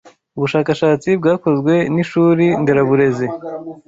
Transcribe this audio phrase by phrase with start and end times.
[0.37, 3.27] ubushakashatsi bwakozwe n’ishuri nderabarezi